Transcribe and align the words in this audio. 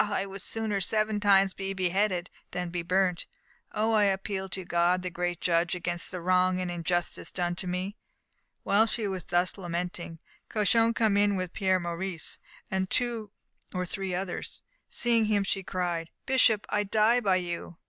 I 0.03 0.25
would 0.25 0.41
sooner 0.41 0.81
seven 0.81 1.19
times 1.19 1.53
be 1.53 1.73
beheaded 1.73 2.31
than 2.49 2.71
be 2.71 2.81
burnt! 2.81 3.27
Oh, 3.71 3.93
I 3.93 4.05
appeal 4.05 4.49
to 4.49 4.65
God, 4.65 5.03
the 5.03 5.11
great 5.11 5.39
Judge, 5.41 5.75
against 5.75 6.09
the 6.09 6.19
wrong 6.21 6.59
and 6.59 6.71
injustice 6.71 7.31
done 7.31 7.53
to 7.57 7.67
me!" 7.67 7.97
While 8.63 8.87
she 8.87 9.07
was 9.07 9.25
thus 9.25 9.59
lamenting 9.59 10.17
Cauchon 10.49 10.95
came 10.95 11.17
in, 11.17 11.35
with 11.35 11.53
Pierre 11.53 11.79
Maurice, 11.79 12.39
and 12.71 12.89
two 12.89 13.29
or 13.75 13.85
three 13.85 14.15
others. 14.15 14.63
Seeing 14.89 15.25
him, 15.25 15.43
she 15.43 15.61
cried: 15.61 16.09
"Bishop, 16.25 16.65
I 16.69 16.83
die 16.83 17.19
by 17.19 17.35
you!" 17.35 17.77